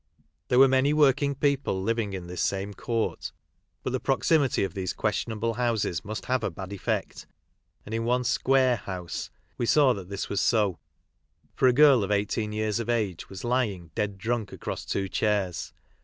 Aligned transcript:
There 0.47 0.57
were 0.57 0.67
many 0.67 0.93
working 0.93 1.35
people 1.35 1.79
living 1.79 2.13
in 2.13 2.25
the 2.25 2.35
same 2.35 2.73
court, 2.73 3.31
but 3.83 3.91
the 3.93 3.99
proximity 3.99 4.63
of 4.63 4.73
these 4.73 4.93
questionable 4.93 5.53
houses 5.53 6.03
must 6.03 6.25
have 6.25 6.43
a 6.43 6.49
bad 6.49 6.73
effect, 6.73 7.27
and 7.85 7.93
in 7.93 8.03
one" 8.03 8.23
square"! 8.23 8.77
house 8.87 9.29
we 9.59 9.67
saw 9.67 9.93
that 9.93 10.09
this 10.09 10.27
was 10.27 10.41
so, 10.41 10.79
for 11.53 11.67
a 11.67 11.71
girl 11.73 12.03
of 12.03 12.09
18 12.09 12.51
years! 12.51 12.79
of 12.79 12.89
age 12.89 13.29
was 13.29 13.43
lying 13.43 13.91
dead 13.93 14.17
drunk 14.17 14.51
across 14.51 14.85
two 14.85 15.07
chairs. 15.07 15.71